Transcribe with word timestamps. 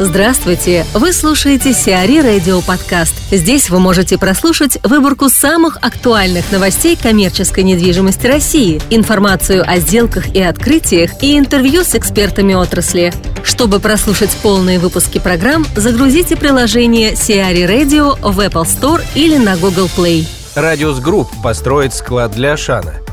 Здравствуйте! 0.00 0.84
Вы 0.92 1.12
слушаете 1.12 1.72
CRE 1.72 2.18
Radio 2.18 2.60
Подкаст. 2.62 3.14
Здесь 3.30 3.70
вы 3.70 3.78
можете 3.78 4.18
прослушать 4.18 4.76
выборку 4.82 5.28
самых 5.28 5.76
актуальных 5.82 6.50
новостей 6.50 6.98
коммерческой 7.00 7.62
недвижимости 7.62 8.26
России, 8.26 8.82
информацию 8.90 9.62
о 9.64 9.78
сделках 9.78 10.34
и 10.34 10.42
открытиях 10.42 11.22
и 11.22 11.38
интервью 11.38 11.84
с 11.84 11.94
экспертами 11.94 12.54
отрасли. 12.54 13.12
Чтобы 13.44 13.78
прослушать 13.78 14.36
полные 14.42 14.80
выпуски 14.80 15.20
программ, 15.20 15.64
загрузите 15.76 16.34
приложение 16.34 17.14
CRE 17.14 17.62
Radio 17.62 18.18
в 18.20 18.40
Apple 18.40 18.64
Store 18.64 19.00
или 19.14 19.36
на 19.36 19.56
Google 19.56 19.88
Play. 19.96 20.26
Radius 20.56 20.98
Group 20.98 21.28
построит 21.40 21.94
склад 21.94 22.32
для 22.32 22.54
Ашана. 22.54 23.03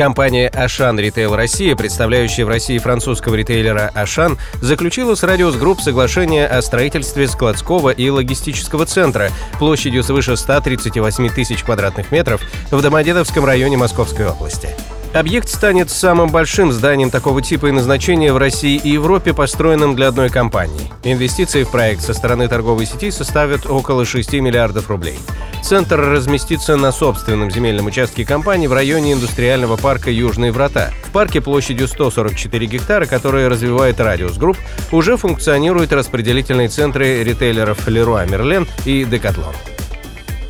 Компания 0.00 0.48
«Ашан 0.48 0.98
Ритейл 0.98 1.36
Россия», 1.36 1.76
представляющая 1.76 2.46
в 2.46 2.48
России 2.48 2.78
французского 2.78 3.34
ритейлера 3.34 3.90
«Ашан», 3.94 4.38
заключила 4.62 5.14
с 5.14 5.22
Radius 5.22 5.56
Group 5.56 5.82
соглашение 5.82 6.46
о 6.46 6.62
строительстве 6.62 7.28
складского 7.28 7.90
и 7.90 8.08
логистического 8.08 8.86
центра 8.86 9.28
площадью 9.58 10.02
свыше 10.02 10.38
138 10.38 11.28
тысяч 11.28 11.62
квадратных 11.62 12.12
метров 12.12 12.40
в 12.70 12.80
Домодедовском 12.80 13.44
районе 13.44 13.76
Московской 13.76 14.26
области. 14.26 14.70
Объект 15.12 15.48
станет 15.48 15.90
самым 15.90 16.30
большим 16.30 16.70
зданием 16.70 17.10
такого 17.10 17.42
типа 17.42 17.66
и 17.66 17.72
назначения 17.72 18.32
в 18.32 18.36
России 18.36 18.80
и 18.82 18.90
Европе, 18.90 19.34
построенным 19.34 19.96
для 19.96 20.06
одной 20.06 20.28
компании. 20.30 20.92
Инвестиции 21.02 21.64
в 21.64 21.70
проект 21.70 22.02
со 22.02 22.14
стороны 22.14 22.46
торговой 22.46 22.86
сети 22.86 23.10
составят 23.10 23.66
около 23.66 24.04
6 24.04 24.34
миллиардов 24.34 24.88
рублей. 24.88 25.18
Центр 25.64 25.98
разместится 25.98 26.76
на 26.76 26.92
собственном 26.92 27.50
земельном 27.50 27.86
участке 27.86 28.24
компании 28.24 28.68
в 28.68 28.72
районе 28.72 29.12
индустриального 29.12 29.76
парка 29.76 30.12
«Южные 30.12 30.52
врата». 30.52 30.92
В 31.04 31.10
парке 31.10 31.40
площадью 31.40 31.88
144 31.88 32.66
гектара, 32.66 33.06
который 33.06 33.48
развивает 33.48 33.98
«Radius 33.98 34.38
Group», 34.38 34.58
уже 34.92 35.16
функционируют 35.16 35.92
распределительные 35.92 36.68
центры 36.68 37.24
ритейлеров 37.24 37.88
«Леруа 37.88 38.24
Мерлен» 38.26 38.68
и 38.84 39.04
«Декатлон». 39.04 39.54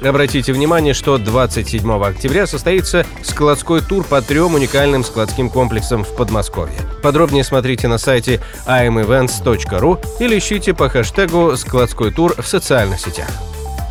Обратите 0.02 0.54
внимание, 0.54 0.94
что 0.94 1.18
27 1.18 1.90
октября 2.02 2.46
состоится 2.46 3.04
складской 3.22 3.82
тур 3.82 4.04
по 4.04 4.22
трем 4.22 4.54
уникальным 4.54 5.04
складским 5.04 5.50
комплексам 5.50 6.04
в 6.04 6.16
Подмосковье. 6.16 6.78
Подробнее 7.02 7.44
смотрите 7.44 7.86
на 7.86 7.98
сайте 7.98 8.40
imevents.ru 8.66 9.98
или 10.18 10.38
ищите 10.38 10.72
по 10.72 10.88
хэштегу 10.88 11.54
«складской 11.56 12.12
тур» 12.12 12.34
в 12.40 12.46
социальных 12.46 12.98
сетях. 12.98 13.28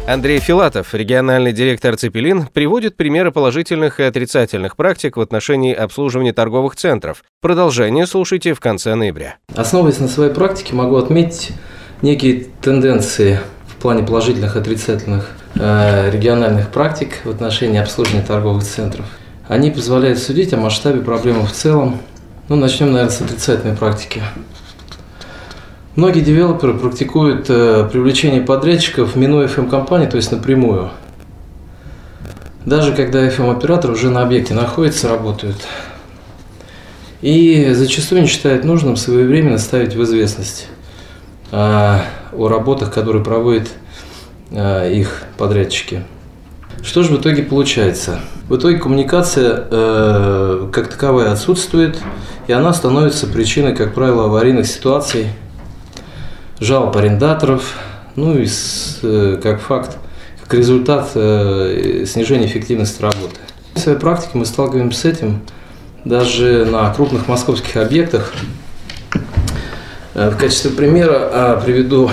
Андрей 0.08 0.40
Филатов, 0.40 0.96
региональный 0.96 1.54
директор 1.54 1.96
«Цепелин», 1.96 2.48
приводит 2.48 2.98
примеры 2.98 3.32
положительных 3.32 4.00
и 4.00 4.04
отрицательных 4.04 4.76
практик 4.76 5.18
в 5.18 5.22
отношении 5.22 5.76
обслуживания 5.76 6.34
торговых 6.34 6.76
центров. 6.76 7.24
Продолжение 7.42 8.08
слушайте 8.08 8.56
в 8.56 8.60
конце 8.60 8.96
ноября. 8.96 9.38
Основываясь 9.54 10.00
на 10.00 10.08
своей 10.08 10.34
практике, 10.34 10.74
могу 10.74 10.96
отметить 10.96 11.52
некие 12.02 12.48
тенденции 12.60 13.40
в 13.68 13.76
плане 13.76 14.02
положительных 14.02 14.56
и 14.56 14.60
отрицательных 14.60 15.30
региональных 15.56 16.70
практик 16.70 17.22
в 17.24 17.30
отношении 17.30 17.80
обслуживания 17.80 18.24
торговых 18.24 18.64
центров. 18.64 19.06
Они 19.48 19.72
позволяют 19.72 20.20
судить 20.20 20.54
о 20.54 20.58
масштабе 20.58 21.02
проблемы 21.02 21.46
в 21.46 21.52
целом. 21.52 22.00
Ну, 22.50 22.56
начнем, 22.56 22.92
наверное, 22.92 23.14
с 23.14 23.22
отрицательной 23.22 23.76
практики. 23.76 24.22
Многие 25.96 26.22
девелоперы 26.22 26.76
практикуют 26.76 27.48
э, 27.50 27.90
привлечение 27.92 28.42
подрядчиков, 28.42 29.16
минуя 29.16 29.48
FM-компании, 29.48 30.06
то 30.06 30.18
есть 30.18 30.32
напрямую. 30.32 30.92
Даже 32.64 32.94
когда 32.94 33.28
FM-оператор 33.28 33.92
уже 33.92 34.10
на 34.10 34.22
объекте 34.22 34.54
находится, 34.54 35.10
работают. 35.10 35.58
И 37.22 37.72
зачастую 37.74 38.22
не 38.22 38.28
считают 38.28 38.64
нужным 38.64 38.96
своевременно 38.96 39.58
ставить 39.58 39.96
в 39.96 40.04
известность 40.04 40.68
о 41.52 42.02
работах, 42.32 42.94
которые 42.94 43.24
проводит 43.24 43.70
Э, 43.70 43.89
их 44.52 45.24
подрядчики. 45.38 46.04
Что 46.82 47.04
же 47.04 47.16
в 47.16 47.22
итоге 47.22 47.44
получается? 47.44 48.22
В 48.48 48.56
итоге 48.56 48.78
коммуникация 48.78 49.68
э, 49.70 50.70
как 50.72 50.88
таковая 50.88 51.32
отсутствует, 51.32 51.98
и 52.48 52.54
она 52.54 52.74
становится 52.74 53.28
причиной, 53.28 53.76
как 53.76 53.94
правило, 53.94 54.26
аварийных 54.26 54.66
ситуаций, 54.66 55.28
жалоб 56.60 56.96
арендаторов, 56.96 57.76
ну 58.16 58.38
и 58.38 58.46
с, 58.46 59.00
э, 59.04 59.40
как 59.44 59.62
факт, 59.62 59.98
как 60.42 60.54
результат 60.54 61.12
э, 61.16 62.06
снижения 62.08 62.48
эффективности 62.48 63.02
работы. 63.02 63.36
В 63.76 63.80
своей 63.80 64.00
практике 64.00 64.32
мы 64.34 64.46
сталкиваемся 64.46 65.02
с 65.02 65.06
этим 65.06 65.42
даже 66.06 66.66
на 66.66 66.92
крупных 66.94 67.28
московских 67.28 67.76
объектах. 67.76 68.34
Э, 70.16 70.30
в 70.30 70.38
качестве 70.38 70.72
примера 70.72 71.30
а, 71.32 71.62
приведу 71.64 72.10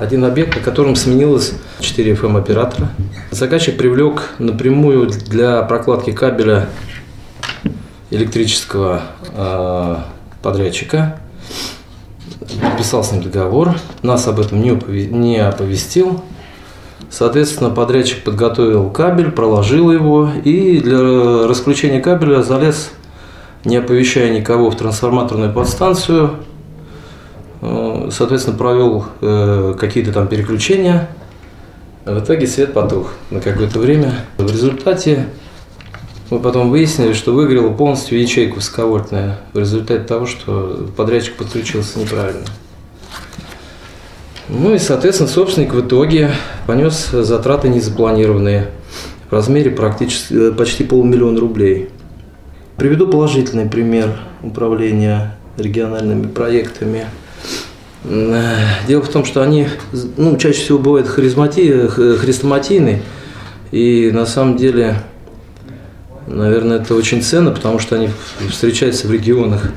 один 0.00 0.24
объект, 0.24 0.56
на 0.56 0.62
котором 0.62 0.96
сменилось 0.96 1.54
4 1.80 2.12
FM-оператора. 2.12 2.88
Заказчик 3.30 3.76
привлек 3.76 4.30
напрямую 4.38 5.08
для 5.08 5.62
прокладки 5.62 6.12
кабеля 6.12 6.68
электрического 8.10 9.02
э, 9.32 9.96
подрядчика, 10.42 11.20
подписал 12.60 13.04
с 13.04 13.12
ним 13.12 13.22
договор, 13.22 13.76
нас 14.02 14.26
об 14.26 14.40
этом 14.40 14.60
не, 14.60 14.70
не 14.70 15.38
оповестил. 15.38 16.22
Соответственно, 17.10 17.70
подрядчик 17.70 18.24
подготовил 18.24 18.90
кабель, 18.90 19.30
проложил 19.30 19.92
его 19.92 20.30
и 20.44 20.80
для 20.80 21.46
расключения 21.46 22.00
кабеля 22.00 22.42
залез, 22.42 22.90
не 23.64 23.76
оповещая 23.76 24.30
никого, 24.36 24.70
в 24.70 24.76
трансформаторную 24.76 25.52
подстанцию, 25.52 26.32
э, 27.60 28.08
соответственно, 28.10 28.56
провел 28.58 29.06
э, 29.20 29.74
какие-то 29.78 30.12
там 30.12 30.26
переключения– 30.26 31.08
в 32.14 32.24
итоге 32.24 32.46
свет 32.46 32.72
потух 32.72 33.12
на 33.30 33.40
какое-то 33.40 33.78
время. 33.78 34.14
В 34.38 34.50
результате 34.50 35.26
мы 36.30 36.40
потом 36.40 36.70
выяснили, 36.70 37.12
что 37.12 37.32
выиграла 37.32 37.72
полностью 37.72 38.20
ячейка 38.20 38.56
высоковольтная 38.56 39.40
в 39.52 39.58
результате 39.58 40.04
того, 40.04 40.26
что 40.26 40.88
подрядчик 40.96 41.36
подключился 41.36 41.98
неправильно. 41.98 42.44
Ну 44.48 44.74
и, 44.74 44.78
соответственно, 44.78 45.28
собственник 45.28 45.74
в 45.74 45.86
итоге 45.86 46.30
понес 46.66 47.10
затраты 47.10 47.68
незапланированные 47.68 48.68
в 49.28 49.32
размере 49.32 49.70
практически 49.70 50.32
э, 50.32 50.52
почти 50.52 50.84
полмиллиона 50.84 51.38
рублей. 51.38 51.90
Приведу 52.78 53.08
положительный 53.08 53.66
пример 53.66 54.18
управления 54.42 55.36
региональными 55.58 56.26
проектами– 56.28 57.06
Дело 58.08 59.02
в 59.02 59.08
том, 59.08 59.26
что 59.26 59.42
они 59.42 59.68
ну, 60.16 60.38
чаще 60.38 60.60
всего 60.60 60.78
бывают 60.78 61.06
харизмати, 61.08 61.88
хрестоматийны, 61.88 63.02
и 63.70 64.10
на 64.14 64.24
самом 64.24 64.56
деле, 64.56 65.02
наверное, 66.26 66.78
это 66.78 66.94
очень 66.94 67.22
ценно, 67.22 67.50
потому 67.50 67.78
что 67.78 67.96
они 67.96 68.08
встречаются 68.48 69.06
в 69.06 69.12
регионах, 69.12 69.72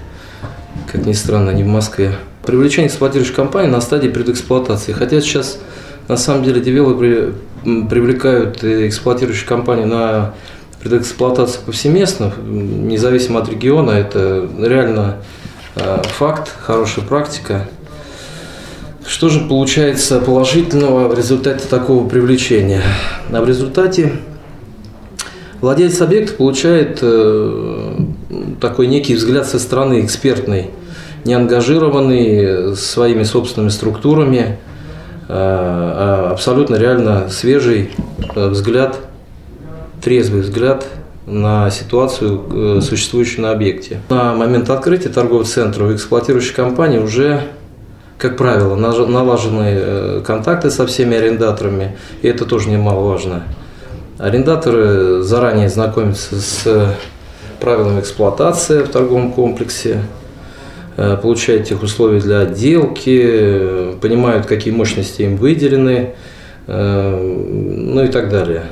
как 0.89 1.05
ни 1.05 1.11
странно, 1.11 1.49
не 1.49 1.63
в 1.63 1.67
Москве. 1.67 2.15
Привлечение 2.45 2.87
эксплуатирующей 2.87 3.35
компании 3.35 3.69
на 3.69 3.81
стадии 3.81 4.07
предэксплуатации. 4.07 4.93
Хотя 4.93 5.19
сейчас, 5.19 5.59
на 6.07 6.15
самом 6.15 6.43
деле, 6.43 6.61
девелоперы 6.61 7.33
привлекают 7.63 8.63
эксплуатирующую 8.63 9.47
компанию 9.47 9.87
на 9.87 10.35
предэксплуатацию 10.81 11.63
повсеместно, 11.65 12.31
независимо 12.47 13.41
от 13.41 13.49
региона. 13.49 13.91
Это 13.91 14.49
реально 14.57 15.17
э, 15.75 16.01
факт, 16.17 16.49
хорошая 16.61 17.05
практика. 17.05 17.67
Что 19.05 19.29
же 19.29 19.39
получается 19.41 20.19
положительного 20.19 21.07
в 21.07 21.17
результате 21.17 21.67
такого 21.67 22.07
привлечения? 22.07 22.83
А 23.31 23.41
в 23.41 23.47
результате 23.47 24.13
владелец 25.59 25.99
объекта 26.01 26.33
получает 26.33 26.99
э, 27.01 27.95
такой 28.59 28.87
некий 28.87 29.15
взгляд 29.15 29.47
со 29.47 29.57
стороны 29.57 30.05
экспертный, 30.05 30.69
неангажированный 31.25 32.75
своими 32.75 33.23
собственными 33.23 33.69
структурами, 33.69 34.59
э, 35.27 35.29
а 35.29 36.29
абсолютно 36.31 36.75
реально 36.75 37.27
свежий 37.29 37.91
э, 38.35 38.49
взгляд, 38.49 38.99
трезвый 40.03 40.41
взгляд 40.41 40.85
на 41.25 41.69
ситуацию, 41.69 42.81
существующую 42.81 43.43
на 43.43 43.51
объекте. 43.51 43.99
На 44.09 44.33
момент 44.33 44.69
открытия 44.69 45.09
торгового 45.09 45.45
центра 45.45 45.85
у 45.85 45.93
эксплуатирующей 45.93 46.53
компании 46.53 46.97
уже 46.97 47.43
как 48.21 48.37
правило, 48.37 48.75
налажены 48.75 49.63
э, 49.65 50.21
контакты 50.23 50.69
со 50.69 50.85
всеми 50.85 51.17
арендаторами, 51.17 51.97
и 52.21 52.27
это 52.27 52.45
тоже 52.45 52.69
немаловажно. 52.69 53.45
Арендаторы 54.19 55.23
заранее 55.23 55.69
знакомятся 55.69 56.39
с 56.39 56.95
правилами 57.59 57.99
эксплуатации 57.99 58.83
в 58.83 58.89
торговом 58.89 59.31
комплексе, 59.31 60.03
э, 60.97 61.17
получают 61.19 61.67
тех 61.67 61.81
условия 61.81 62.19
для 62.19 62.41
отделки, 62.41 63.95
понимают, 63.99 64.45
какие 64.45 64.71
мощности 64.71 65.23
им 65.23 65.37
выделены, 65.37 66.13
э, 66.67 67.17
ну 67.17 68.03
и 68.03 68.07
так 68.07 68.29
далее. 68.29 68.65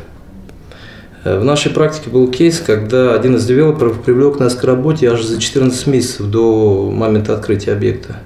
В 1.26 1.44
нашей 1.44 1.72
практике 1.72 2.12
был 2.12 2.30
кейс, 2.30 2.60
когда 2.60 3.16
один 3.16 3.36
из 3.36 3.48
девелоперов 3.48 4.00
привлек 4.04 4.40
нас 4.40 4.54
к 4.54 4.64
работе 4.64 5.10
аж 5.10 5.24
за 5.24 5.42
14 5.42 5.88
месяцев 5.88 6.28
до 6.28 6.92
момента 6.94 7.34
открытия 7.34 7.74
объекта. 7.74 8.18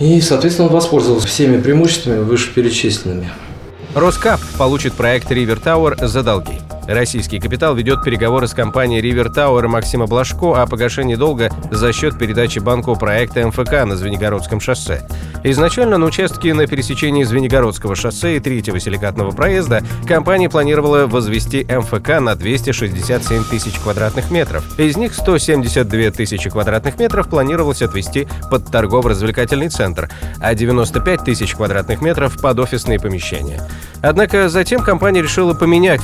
И, 0.00 0.20
соответственно, 0.20 0.68
он 0.68 0.74
воспользовался 0.74 1.26
всеми 1.26 1.60
преимуществами 1.60 2.18
вышеперечисленными. 2.18 3.30
Роскап 3.94 4.40
получит 4.58 4.94
проект 4.94 5.30
Ривер 5.30 5.60
Тауэр 5.60 5.96
за 6.06 6.22
долги. 6.22 6.60
Российский 6.86 7.40
капитал 7.40 7.74
ведет 7.74 8.04
переговоры 8.04 8.46
с 8.46 8.52
компанией 8.52 9.00
River 9.00 9.34
Tower 9.34 9.66
Максима 9.68 10.06
Блажко 10.06 10.60
о 10.60 10.66
погашении 10.66 11.14
долга 11.14 11.50
за 11.70 11.92
счет 11.92 12.18
передачи 12.18 12.58
банку 12.58 12.94
проекта 12.94 13.46
МФК 13.46 13.84
на 13.84 13.96
Звенигородском 13.96 14.60
шоссе. 14.60 15.06
Изначально 15.44 15.98
на 15.98 16.06
участке 16.06 16.54
на 16.54 16.66
пересечении 16.66 17.22
Звенигородского 17.22 17.94
шоссе 17.94 18.36
и 18.36 18.40
третьего 18.40 18.80
силикатного 18.80 19.30
проезда 19.30 19.82
компания 20.06 20.48
планировала 20.48 21.06
возвести 21.06 21.64
МФК 21.64 22.20
на 22.20 22.34
267 22.34 23.44
тысяч 23.44 23.78
квадратных 23.78 24.30
метров. 24.30 24.64
Из 24.78 24.96
них 24.96 25.14
172 25.14 26.10
тысячи 26.10 26.48
квадратных 26.48 26.98
метров 26.98 27.28
планировалось 27.28 27.82
отвести 27.82 28.26
под 28.50 28.70
торгово-развлекательный 28.70 29.68
центр, 29.68 30.10
а 30.40 30.54
95 30.54 31.24
тысяч 31.24 31.54
квадратных 31.54 32.00
метров 32.02 32.40
под 32.40 32.58
офисные 32.58 32.98
помещения. 32.98 33.60
Однако 34.02 34.48
затем 34.50 34.82
компания 34.82 35.22
решила 35.22 35.54
поменять 35.54 36.02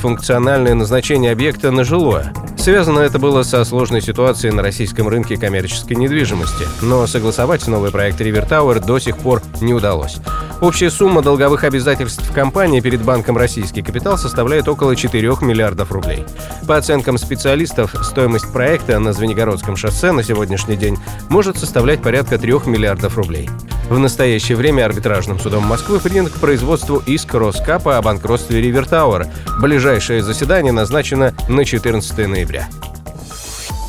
функциональное 0.71 0.75
назначение 0.75 1.31
объекта 1.31 1.71
на 1.71 1.83
жилое. 1.83 2.33
Связано 2.57 2.99
это 2.99 3.19
было 3.19 3.43
со 3.43 3.63
сложной 3.65 4.01
ситуацией 4.01 4.53
на 4.53 4.61
российском 4.61 5.07
рынке 5.07 5.35
коммерческой 5.35 5.95
недвижимости, 5.95 6.65
но 6.81 7.07
согласовать 7.07 7.67
новый 7.67 7.91
проект 7.91 8.21
River 8.21 8.47
Tower 8.47 8.85
до 8.85 8.99
сих 8.99 9.17
пор 9.17 9.41
не 9.61 9.73
удалось. 9.73 10.17
Общая 10.61 10.89
сумма 10.89 11.21
долговых 11.21 11.63
обязательств 11.63 12.31
компании 12.33 12.81
перед 12.81 13.01
банком 13.01 13.37
«Российский 13.37 13.81
капитал» 13.81 14.17
составляет 14.17 14.67
около 14.67 14.95
4 14.95 15.37
миллиардов 15.41 15.91
рублей. 15.91 16.23
По 16.67 16.77
оценкам 16.77 17.17
специалистов, 17.17 17.95
стоимость 18.03 18.51
проекта 18.53 18.99
на 18.99 19.11
Звенигородском 19.11 19.75
шоссе 19.75 20.11
на 20.11 20.23
сегодняшний 20.23 20.77
день 20.77 20.97
может 21.29 21.57
составлять 21.57 22.01
порядка 22.01 22.37
3 22.37 22.53
миллиардов 22.67 23.17
рублей. 23.17 23.49
В 23.91 23.99
настоящее 23.99 24.55
время 24.55 24.85
арбитражным 24.85 25.37
судом 25.37 25.65
Москвы 25.65 25.99
принят 25.99 26.31
к 26.31 26.39
производству 26.39 27.03
иск 27.05 27.33
Роскапа 27.33 27.97
о 27.97 28.01
банкротстве 28.01 28.61
River 28.61 28.87
Tower. 28.87 29.27
Ближайшее 29.59 30.23
заседание 30.23 30.71
назначено 30.71 31.33
на 31.49 31.65
14 31.65 32.25
ноября. 32.25 32.69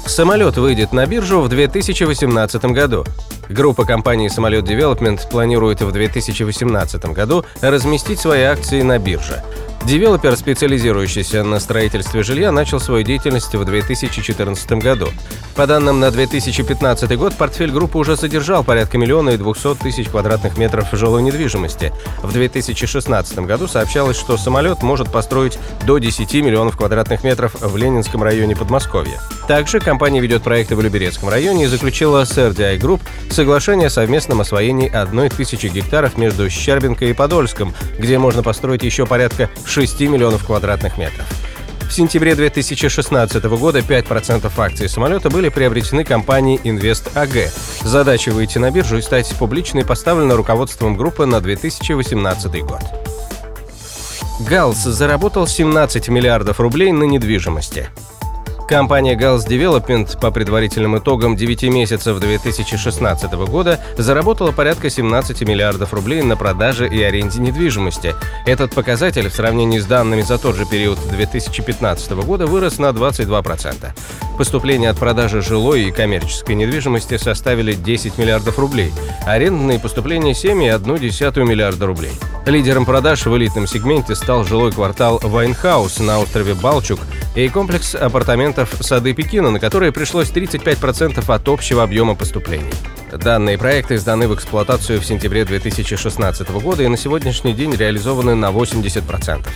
Самолет 0.04 0.56
выйдет 0.56 0.92
на 0.92 1.06
биржу 1.06 1.40
в 1.40 1.48
2018 1.48 2.64
году. 2.64 3.04
Группа 3.48 3.84
компании 3.84 4.26
«Самолет 4.26 4.64
Девелопмент» 4.64 5.28
планирует 5.30 5.82
в 5.82 5.92
2018 5.92 7.04
году 7.12 7.44
разместить 7.60 8.18
свои 8.18 8.42
акции 8.42 8.82
на 8.82 8.98
бирже. 8.98 9.40
Девелопер, 9.84 10.36
специализирующийся 10.36 11.42
на 11.44 11.58
строительстве 11.58 12.24
жилья, 12.24 12.50
начал 12.50 12.78
свою 12.78 13.04
деятельность 13.04 13.54
в 13.54 13.64
2014 13.64 14.72
году. 14.72 15.08
По 15.54 15.66
данным 15.66 16.00
на 16.00 16.10
2015 16.10 17.18
год, 17.18 17.34
портфель 17.34 17.70
группы 17.70 17.98
уже 17.98 18.16
содержал 18.16 18.64
порядка 18.64 18.96
миллиона 18.96 19.30
и 19.30 19.36
двухсот 19.36 19.78
тысяч 19.78 20.08
квадратных 20.08 20.56
метров 20.56 20.86
жилой 20.92 21.22
недвижимости. 21.22 21.92
В 22.22 22.32
2016 22.32 23.38
году 23.40 23.68
сообщалось, 23.68 24.16
что 24.16 24.38
самолет 24.38 24.82
может 24.82 25.12
построить 25.12 25.58
до 25.86 25.98
10 25.98 26.32
миллионов 26.36 26.78
квадратных 26.78 27.22
метров 27.22 27.54
в 27.60 27.76
Ленинском 27.76 28.22
районе 28.22 28.56
Подмосковья. 28.56 29.20
Также 29.46 29.80
компания 29.80 30.20
ведет 30.20 30.42
проекты 30.42 30.74
в 30.74 30.80
Люберецком 30.80 31.28
районе 31.28 31.64
и 31.64 31.68
заключила 31.68 32.24
с 32.24 32.38
RDI 32.38 32.78
Group 32.78 33.00
соглашение 33.30 33.88
о 33.88 33.90
совместном 33.90 34.40
освоении 34.40 34.90
одной 34.90 35.28
тысячи 35.28 35.66
гектаров 35.66 36.16
между 36.16 36.48
Щербинкой 36.48 37.10
и 37.10 37.12
Подольском, 37.12 37.74
где 37.98 38.18
можно 38.18 38.42
построить 38.42 38.84
еще 38.84 39.04
порядка 39.04 39.50
6 39.66 40.00
миллионов 40.00 40.46
квадратных 40.46 40.96
метров. 40.96 41.26
В 41.92 41.94
сентябре 41.94 42.34
2016 42.34 43.44
года 43.44 43.80
5% 43.80 44.50
акций 44.56 44.88
самолета 44.88 45.28
были 45.28 45.50
приобретены 45.50 46.04
компанией 46.04 46.58
Invest 46.64 47.12
AG. 47.12 47.50
Задача 47.86 48.30
выйти 48.30 48.56
на 48.56 48.70
биржу 48.70 48.96
и 48.96 49.02
стать 49.02 49.28
публичной 49.38 49.84
поставлена 49.84 50.34
руководством 50.34 50.96
группы 50.96 51.26
на 51.26 51.42
2018 51.42 52.64
год. 52.64 52.80
Галс 54.48 54.78
заработал 54.78 55.46
17 55.46 56.08
миллиардов 56.08 56.60
рублей 56.60 56.92
на 56.92 57.04
недвижимости. 57.04 57.90
Компания 58.68 59.14
Gals 59.16 59.46
Development 59.46 60.18
по 60.20 60.30
предварительным 60.30 60.98
итогам 60.98 61.36
9 61.36 61.64
месяцев 61.64 62.18
2016 62.18 63.32
года 63.32 63.80
заработала 63.98 64.52
порядка 64.52 64.88
17 64.88 65.42
миллиардов 65.42 65.92
рублей 65.92 66.22
на 66.22 66.36
продаже 66.36 66.88
и 66.88 67.02
аренде 67.02 67.40
недвижимости. 67.40 68.14
Этот 68.46 68.74
показатель 68.74 69.28
в 69.28 69.34
сравнении 69.34 69.78
с 69.78 69.84
данными 69.86 70.22
за 70.22 70.38
тот 70.38 70.56
же 70.56 70.64
период 70.64 70.98
2015 71.10 72.12
года 72.12 72.46
вырос 72.46 72.78
на 72.78 72.90
22%. 72.90 73.90
Поступления 74.38 74.90
от 74.90 74.98
продажи 74.98 75.42
жилой 75.42 75.84
и 75.84 75.90
коммерческой 75.90 76.54
недвижимости 76.54 77.18
составили 77.18 77.74
10 77.74 78.16
миллиардов 78.16 78.58
рублей, 78.58 78.92
арендные 79.26 79.78
поступления 79.78 80.32
7,1 80.32 81.44
миллиарда 81.44 81.86
рублей. 81.86 82.12
Лидером 82.46 82.86
продаж 82.86 83.26
в 83.26 83.36
элитном 83.36 83.66
сегменте 83.66 84.14
стал 84.14 84.44
жилой 84.44 84.72
квартал 84.72 85.20
Wine 85.22 85.57
House 85.57 86.00
на 86.00 86.18
острове 86.18 86.54
Балчуг 86.54 87.00
и 87.34 87.48
комплекс 87.48 87.94
апартаментов 87.94 88.74
«Сады 88.80 89.14
Пекина», 89.14 89.50
на 89.50 89.60
которые 89.60 89.92
пришлось 89.92 90.30
35% 90.30 91.24
от 91.32 91.48
общего 91.48 91.82
объема 91.82 92.14
поступлений. 92.14 92.72
Данные 93.12 93.58
проекты 93.58 93.98
сданы 93.98 94.26
в 94.26 94.34
эксплуатацию 94.34 95.00
в 95.00 95.04
сентябре 95.04 95.44
2016 95.44 96.48
года 96.62 96.82
и 96.82 96.88
на 96.88 96.96
сегодняшний 96.96 97.52
день 97.52 97.74
реализованы 97.74 98.34
на 98.34 98.50
80%. 98.50 99.46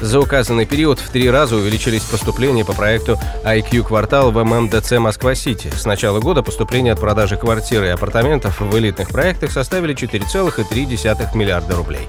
За 0.00 0.18
указанный 0.18 0.66
период 0.66 0.98
в 0.98 1.10
три 1.10 1.30
раза 1.30 1.56
увеличились 1.56 2.02
поступления 2.02 2.64
по 2.64 2.72
проекту 2.72 3.18
IQ 3.44 3.84
квартал 3.84 4.32
в 4.32 4.42
ММДЦ 4.42 4.92
Москва-Сити. 4.92 5.70
С 5.76 5.84
начала 5.84 6.20
года 6.20 6.42
поступления 6.42 6.92
от 6.92 7.00
продажи 7.00 7.36
квартир 7.36 7.84
и 7.84 7.88
апартаментов 7.88 8.60
в 8.60 8.76
элитных 8.76 9.10
проектах 9.10 9.52
составили 9.52 9.94
4,3 9.94 11.36
миллиарда 11.36 11.76
рублей. 11.76 12.08